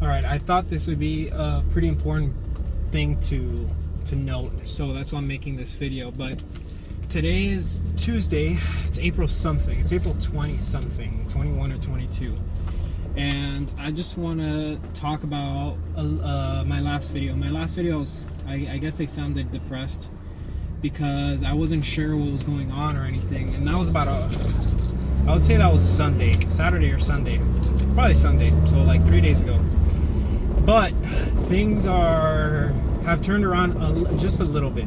[0.00, 2.32] All right, I thought this would be a pretty important
[2.92, 3.68] thing to
[4.04, 6.12] to note, so that's why I'm making this video.
[6.12, 6.40] But
[7.08, 8.58] today is Tuesday.
[8.84, 9.76] It's April something.
[9.80, 12.38] It's April 20 something, 21 or 22.
[13.16, 17.34] And I just want to talk about uh, uh, my last video.
[17.34, 20.08] My last videos, I, I guess they sounded depressed
[20.80, 23.52] because I wasn't sure what was going on or anything.
[23.56, 27.40] And that was about a, I would say that was Sunday, Saturday or Sunday,
[27.94, 28.50] probably Sunday.
[28.66, 29.60] So like three days ago.
[30.68, 30.90] But
[31.48, 32.74] things are
[33.06, 34.84] have turned around a, just a little bit.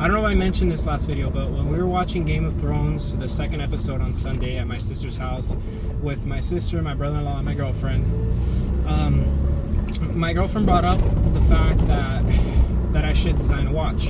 [0.00, 2.44] I don't know if I mentioned this last video, but when we were watching Game
[2.44, 5.56] of Thrones, the second episode on Sunday at my sister's house
[6.02, 8.04] with my sister, my brother in law, and my girlfriend,
[8.88, 12.24] um, my girlfriend brought up the fact that
[12.92, 14.08] that I should design a watch.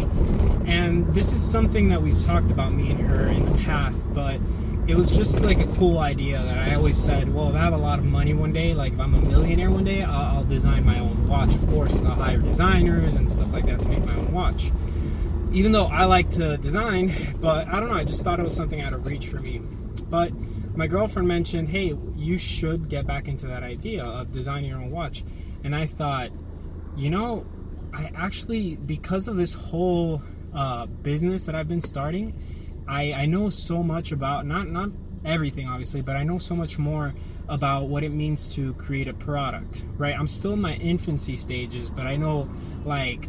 [0.64, 4.40] And this is something that we've talked about me and her in the past, but
[4.90, 7.72] it was just like a cool idea that I always said, well, if I have
[7.72, 10.44] a lot of money one day, like if I'm a millionaire one day, I'll, I'll
[10.44, 11.54] design my own watch.
[11.54, 14.72] Of course, I'll hire designers and stuff like that to make my own watch.
[15.52, 18.54] Even though I like to design, but I don't know, I just thought it was
[18.54, 19.62] something out of reach for me.
[20.08, 20.32] But
[20.76, 24.90] my girlfriend mentioned, hey, you should get back into that idea of designing your own
[24.90, 25.22] watch.
[25.62, 26.30] And I thought,
[26.96, 27.46] you know,
[27.92, 32.34] I actually, because of this whole uh, business that I've been starting,
[32.90, 34.90] I, I know so much about not not
[35.24, 37.14] everything obviously, but I know so much more
[37.48, 39.84] about what it means to create a product.
[39.96, 40.14] Right?
[40.18, 42.50] I'm still in my infancy stages, but I know
[42.84, 43.28] like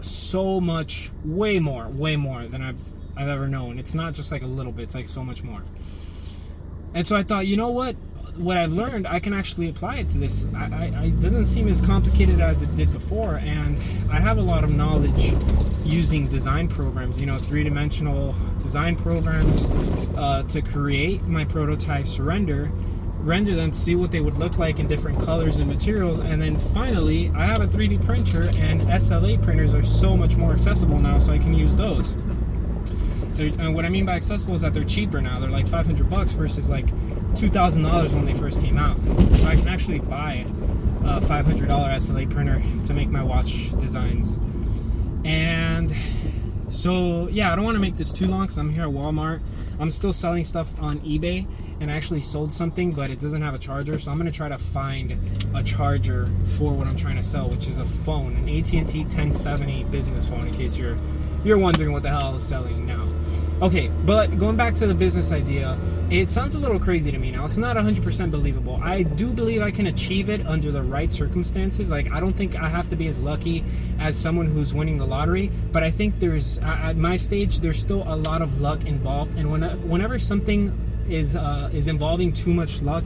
[0.00, 2.78] so much, way more, way more than I've
[3.16, 3.78] I've ever known.
[3.78, 5.62] It's not just like a little bit; it's like so much more.
[6.94, 7.96] And so I thought, you know what?
[8.36, 10.46] What I've learned, I can actually apply it to this.
[10.56, 13.76] I, I, it doesn't seem as complicated as it did before, and
[14.10, 15.32] I have a lot of knowledge
[15.84, 19.66] using design programs, you know, three dimensional design programs
[20.16, 22.70] uh, to create my prototypes render,
[23.18, 26.18] render them to see what they would look like in different colors and materials.
[26.18, 30.52] And then finally, I have a 3D printer, and SLA printers are so much more
[30.52, 32.12] accessible now, so I can use those.
[33.38, 35.38] and what I mean by accessible is that they're cheaper now.
[35.38, 36.88] They're like 500 bucks versus like
[37.34, 38.96] $2,000 when they first came out.
[39.36, 40.46] So I can actually buy
[41.04, 44.38] a $500 SLA printer to make my watch designs.
[45.24, 45.94] And
[46.68, 49.40] so, yeah, I don't want to make this too long because I'm here at Walmart.
[49.78, 51.46] I'm still selling stuff on eBay
[51.80, 53.98] and I actually sold something, but it doesn't have a charger.
[53.98, 55.18] So I'm going to try to find
[55.54, 59.84] a charger for what I'm trying to sell, which is a phone, an AT&T 1070
[59.84, 60.46] business phone.
[60.46, 60.96] In case you're
[61.44, 63.08] you're wondering what the hell I was selling now.
[63.62, 65.78] Okay, but going back to the business idea,
[66.10, 67.44] it sounds a little crazy to me now.
[67.44, 68.80] It's not 100% believable.
[68.82, 71.88] I do believe I can achieve it under the right circumstances.
[71.88, 73.62] Like, I don't think I have to be as lucky
[74.00, 78.02] as someone who's winning the lottery, but I think there's, at my stage, there's still
[78.02, 79.38] a lot of luck involved.
[79.38, 80.76] And when, whenever something
[81.08, 83.04] is, uh, is involving too much luck,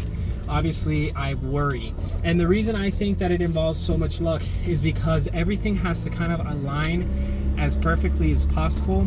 [0.48, 1.92] obviously I worry.
[2.24, 6.02] And the reason I think that it involves so much luck is because everything has
[6.04, 9.06] to kind of align as perfectly as possible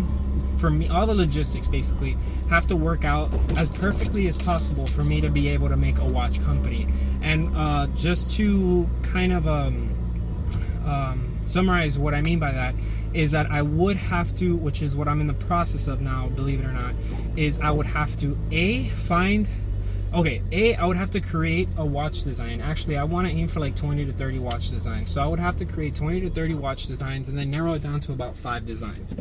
[0.60, 2.18] for me, all the logistics basically
[2.50, 6.00] have to work out as perfectly as possible for me to be able to make
[6.00, 6.88] a watch company.
[7.22, 9.90] And uh, just to kind of um,
[10.86, 12.76] um, summarize what I mean by that
[13.14, 16.28] is that I would have to, which is what I'm in the process of now,
[16.30, 16.94] believe it or not,
[17.36, 19.48] is I would have to a find
[20.12, 22.62] okay a i would have to create a watch design.
[22.62, 25.12] Actually i want to aim for like 20 to 30 watch designs.
[25.12, 27.84] So i would have to create 20 to 30 watch designs and then narrow it
[27.84, 29.16] down to about five designs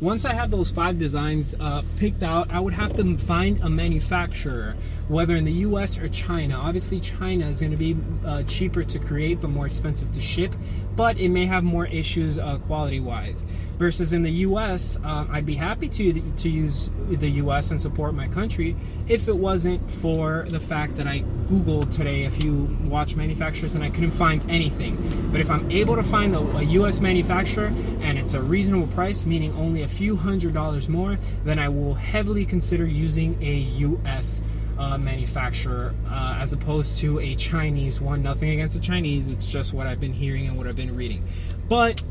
[0.00, 3.68] once I have those five designs uh, picked out, I would have to find a
[3.68, 4.74] manufacturer,
[5.08, 6.56] whether in the US or China.
[6.56, 10.54] Obviously, China is going to be uh, cheaper to create but more expensive to ship,
[10.96, 13.46] but it may have more issues uh, quality wise.
[13.78, 18.14] Versus in the US, uh, I'd be happy to, to use the US and support
[18.14, 18.76] my country
[19.08, 23.84] if it wasn't for the fact that I Googled today a few watch manufacturers and
[23.84, 25.28] I couldn't find anything.
[25.30, 29.26] But if I'm able to find a, a US manufacturer and it's a reasonable price,
[29.26, 34.40] meaning only a few hundred dollars more, then I will heavily consider using a US
[34.78, 38.22] uh, manufacturer uh, as opposed to a Chinese one.
[38.22, 41.26] Nothing against the Chinese, it's just what I've been hearing and what I've been reading.
[41.68, 42.02] But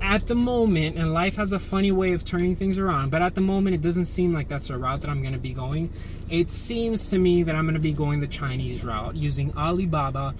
[0.00, 3.34] at the moment, and life has a funny way of turning things around, but at
[3.34, 5.92] the moment, it doesn't seem like that's a route that I'm going to be going.
[6.28, 10.34] It seems to me that I'm going to be going the Chinese route using Alibaba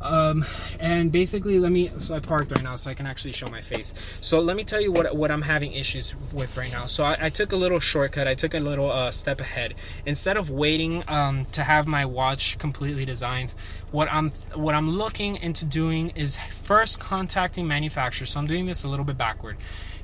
[0.00, 0.44] um,
[0.78, 1.90] and basically, let me.
[1.98, 3.92] So I parked right now, so I can actually show my face.
[4.20, 6.86] So let me tell you what what I'm having issues with right now.
[6.86, 8.26] So I, I took a little shortcut.
[8.26, 9.74] I took a little uh, step ahead.
[10.06, 13.52] Instead of waiting um, to have my watch completely designed,
[13.90, 18.30] what I'm what I'm looking into doing is first contacting manufacturers.
[18.30, 19.56] So I'm doing this a little bit backward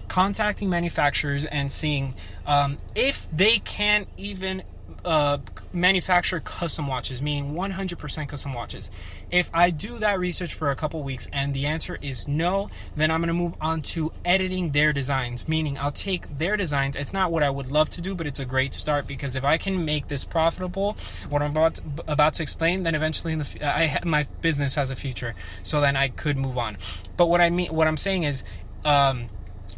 [0.09, 2.15] contacting manufacturers and seeing
[2.47, 4.63] um, if they can even
[5.05, 5.39] uh,
[5.73, 8.91] manufacture custom watches, meaning 100% custom watches.
[9.31, 13.11] If I do that research for a couple weeks and the answer is no, then
[13.11, 16.97] I'm going to move on to editing their designs, meaning I'll take their designs.
[16.97, 19.45] It's not what I would love to do, but it's a great start because if
[19.45, 20.97] I can make this profitable,
[21.29, 24.91] what I'm about to, about to explain, then eventually in the I my business has
[24.91, 25.35] a future.
[25.63, 26.77] So then I could move on.
[27.17, 28.45] But what I mean, what I'm saying is.
[28.85, 29.29] Um,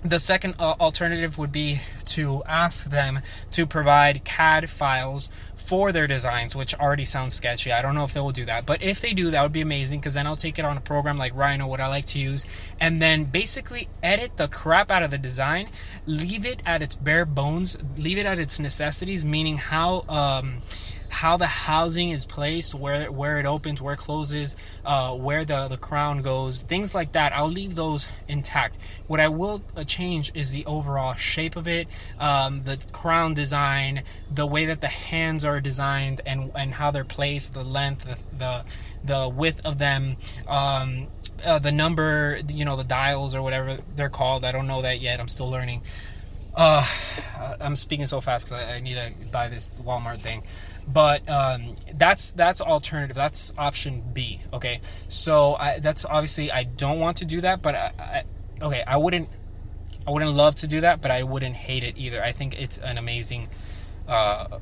[0.05, 3.21] the second uh, alternative would be to ask them
[3.53, 7.73] to provide CAD files for their designs, which already sounds sketchy.
[7.73, 9.61] I don't know if they will do that, but if they do, that would be
[9.61, 12.19] amazing because then I'll take it on a program like Rhino, what I like to
[12.19, 12.47] use,
[12.81, 15.69] and then basically edit the crap out of the design,
[16.07, 20.05] leave it at its bare bones, leave it at its necessities, meaning how.
[20.09, 20.63] Um,
[21.09, 25.69] how the housing is placed, where where it opens, where it closes, uh, where the,
[25.69, 27.33] the crown goes, things like that.
[27.33, 28.79] I'll leave those intact.
[29.07, 31.89] What I will uh, change is the overall shape of it,
[32.19, 34.03] um, the crown design,
[34.33, 38.19] the way that the hands are designed, and and how they're placed, the length, the
[38.37, 38.65] the,
[39.05, 40.17] the width of them.
[40.47, 41.09] Um,
[41.45, 44.45] uh, the number, you know, the dials or whatever they're called.
[44.45, 45.21] I don't know that yet.
[45.21, 45.83] I'm still learning.
[46.55, 46.85] Uh,
[47.61, 50.43] I'm speaking so fast because I, I, need to buy this Walmart thing
[50.93, 53.15] but um, that's that's alternative.
[53.15, 54.81] That's option b okay?
[55.09, 58.25] So I, that's obviously i don't want to do that but I, I,
[58.63, 59.29] okay i wouldn't
[60.07, 62.23] i wouldn't love to do that but i wouldn't hate it either.
[62.23, 63.49] I think it's an amazing
[64.07, 64.59] uh,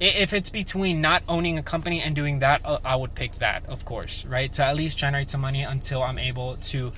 [0.00, 3.64] if it's between not owning a company and doing that uh, i would pick that
[3.66, 4.52] of course right?
[4.54, 6.92] To at least generate some money until i'm able to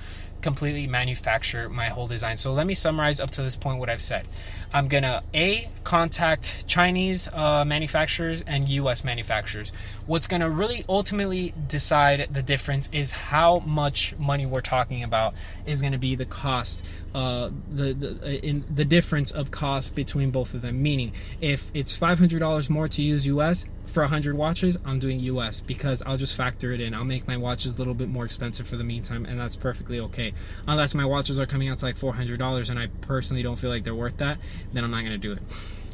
[0.45, 2.37] completely manufacture my whole design.
[2.37, 4.27] So let me summarize up to this point what I've said.
[4.71, 9.71] I'm gonna A, contact Chinese uh, manufacturers and US manufacturers.
[10.05, 15.33] What's gonna really ultimately decide the difference is how much money we're talking about
[15.65, 20.53] is gonna be the cost, uh, the, the, in, the difference of cost between both
[20.53, 20.83] of them.
[20.83, 21.11] Meaning,
[21.41, 26.17] if it's $500 more to use US, for 100 watches, I'm doing US because I'll
[26.17, 26.93] just factor it in.
[26.93, 29.99] I'll make my watches a little bit more expensive for the meantime, and that's perfectly
[29.99, 30.33] okay.
[30.67, 33.83] Unless my watches are coming out to like $400 and I personally don't feel like
[33.83, 34.37] they're worth that,
[34.73, 35.39] then I'm not going to do it.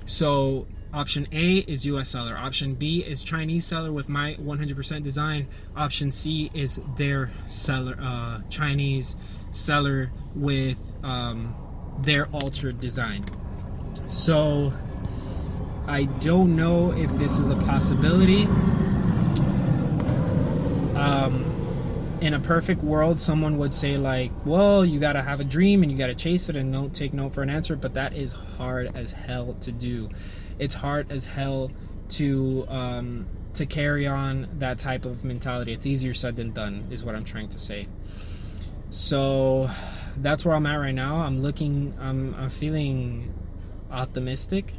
[0.06, 2.36] So, option A is US seller.
[2.38, 5.48] Option B is Chinese seller with my 100% design.
[5.76, 9.16] Option C is their seller, uh, Chinese
[9.52, 11.56] seller with um,
[12.00, 13.26] their altered design.
[14.08, 14.74] So,
[15.88, 18.44] I don't know if this is a possibility.
[20.96, 21.46] Um,
[22.22, 25.84] in a perfect world, someone would say, like, well, you got to have a dream
[25.84, 28.16] and you got to chase it and don't take no for an answer, but that
[28.16, 30.10] is hard as hell to do.
[30.60, 31.72] It's hard as hell
[32.10, 32.66] to.
[32.68, 35.74] Um, to carry on that type of mentality.
[35.74, 37.88] It's easier said than done, is what I'm trying to say.
[38.90, 39.70] So
[40.18, 41.18] that's where I'm at right now.
[41.18, 43.34] I'm looking, I'm, I'm feeling
[43.92, 44.74] optimistic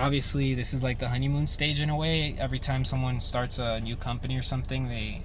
[0.00, 2.34] obviously this is like the honeymoon stage in a way.
[2.38, 5.22] Every time someone starts a new company or something they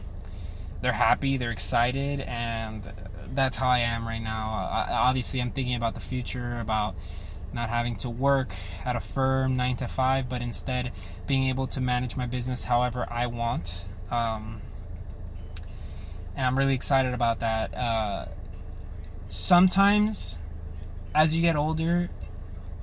[0.81, 2.92] they're happy they're excited and
[3.33, 4.54] that's how i am right now.
[4.72, 6.95] I, obviously i'm thinking about the future about
[7.54, 10.92] not having to work at a firm nine to five but instead
[11.25, 13.86] being able to manage my business however i want.
[14.12, 14.62] Um,
[16.36, 17.74] and i'm really excited about that.
[17.74, 18.25] Uh,
[19.30, 20.38] sometimes
[21.16, 22.10] as you get older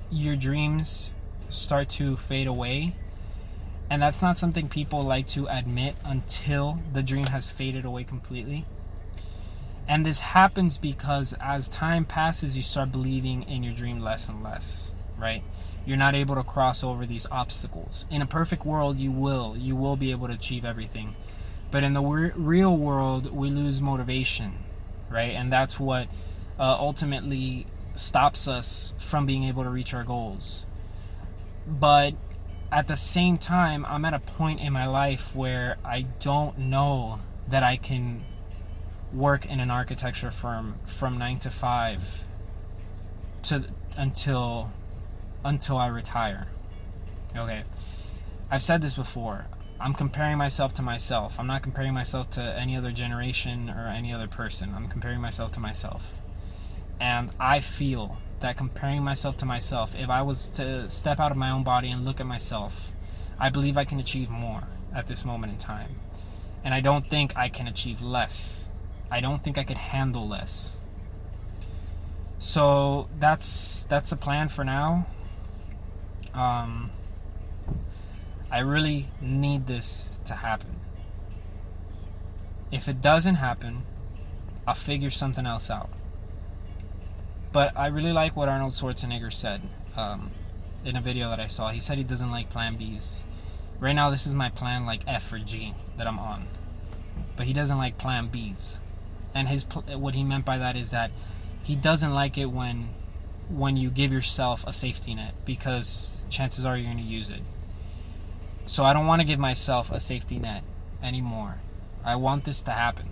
[0.09, 1.11] your dreams
[1.53, 2.95] start to fade away.
[3.89, 8.65] And that's not something people like to admit until the dream has faded away completely.
[9.87, 14.41] And this happens because as time passes, you start believing in your dream less and
[14.41, 15.43] less, right?
[15.85, 18.05] You're not able to cross over these obstacles.
[18.09, 19.57] In a perfect world, you will.
[19.57, 21.15] You will be able to achieve everything.
[21.69, 24.53] But in the real world, we lose motivation,
[25.09, 25.33] right?
[25.33, 26.07] And that's what
[26.57, 30.65] uh, ultimately stops us from being able to reach our goals
[31.67, 32.13] but
[32.71, 37.19] at the same time, I'm at a point in my life where I don't know
[37.49, 38.23] that I can
[39.13, 42.27] work in an architecture firm from 9 to 5
[43.43, 43.63] to
[43.95, 44.71] until
[45.45, 46.47] until I retire.
[47.35, 47.63] Okay.
[48.49, 49.45] I've said this before.
[49.79, 51.39] I'm comparing myself to myself.
[51.39, 54.73] I'm not comparing myself to any other generation or any other person.
[54.75, 56.21] I'm comparing myself to myself.
[56.99, 61.37] And I feel that comparing myself to myself, if I was to step out of
[61.37, 62.91] my own body and look at myself,
[63.39, 65.95] I believe I can achieve more at this moment in time.
[66.63, 68.69] And I don't think I can achieve less.
[69.09, 70.77] I don't think I could handle less.
[72.37, 75.07] So that's that's the plan for now.
[76.33, 76.91] Um,
[78.51, 80.75] I really need this to happen.
[82.71, 83.83] If it doesn't happen,
[84.67, 85.89] I'll figure something else out.
[87.53, 89.61] But I really like what Arnold Schwarzenegger said.
[89.95, 90.31] Um,
[90.85, 91.69] in a video that I saw.
[91.69, 93.23] He said he doesn't like Plan Bs.
[93.79, 96.47] Right now, this is my plan, like F or G that I'm on,
[97.35, 98.79] but he doesn't like Plan Bs.
[99.33, 101.11] And his what he meant by that is that
[101.63, 102.89] he doesn't like it when
[103.49, 107.41] when you give yourself a safety net because chances are you're going to use it.
[108.67, 110.63] So I don't want to give myself a safety net
[111.01, 111.55] anymore.
[112.05, 113.07] I want this to happen.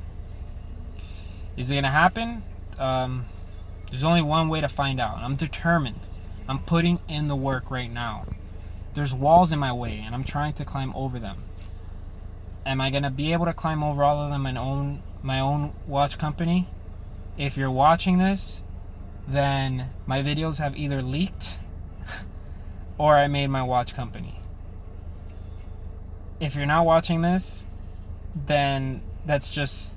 [1.57, 2.43] Is it going to happen?
[2.79, 3.25] Um,
[3.91, 5.17] there's only one way to find out.
[5.17, 5.99] I'm determined.
[6.47, 8.25] I'm putting in the work right now.
[8.95, 11.43] There's walls in my way, and I'm trying to climb over them.
[12.65, 15.73] Am I gonna be able to climb over all of them and own my own
[15.85, 16.69] watch company?
[17.37, 18.61] If you're watching this,
[19.27, 21.57] then my videos have either leaked
[22.97, 24.39] or I made my watch company.
[26.39, 27.65] If you're not watching this,
[28.33, 29.95] then that's just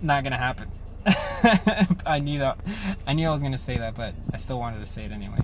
[0.00, 0.70] not gonna happen.
[2.06, 2.58] I knew that.
[3.06, 5.40] I knew I was gonna say that, but I still wanted to say it anyway.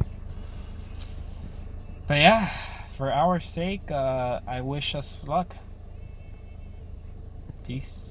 [2.07, 2.51] But yeah,
[2.97, 5.55] for our sake, uh, I wish us luck.
[7.67, 8.08] Peace.